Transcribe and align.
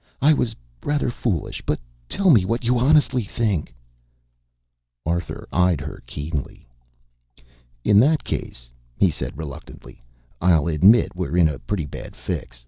"I 0.19 0.33
was 0.33 0.55
rather 0.83 1.11
foolish, 1.11 1.61
but 1.63 1.79
tell 2.09 2.31
me 2.31 2.43
what 2.43 2.63
you 2.63 2.79
honestly 2.79 3.23
think." 3.23 3.71
Arthur 5.05 5.47
eyed 5.53 5.79
her 5.79 6.01
keenly. 6.07 6.67
"In 7.83 7.99
that 7.99 8.23
case," 8.23 8.71
he 8.97 9.11
said 9.11 9.37
reluctantly, 9.37 10.01
"I'll 10.41 10.65
admit 10.65 11.15
we're 11.15 11.37
in 11.37 11.47
a 11.47 11.59
pretty 11.59 11.85
bad 11.85 12.15
fix. 12.15 12.59